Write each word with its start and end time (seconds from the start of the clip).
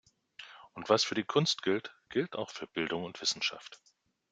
Und 0.73 0.89
was 0.89 1.03
für 1.03 1.13
die 1.13 1.23
Kunst 1.23 1.61
gilt, 1.61 1.93
gilt 2.09 2.35
auch 2.35 2.49
für 2.49 2.65
Bildung 2.65 3.03
und 3.03 3.21
Wissenschaft. 3.21 3.79